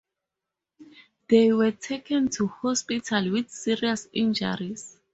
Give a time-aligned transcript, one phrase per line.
[1.29, 4.97] They were taken to hospital with serious injuries.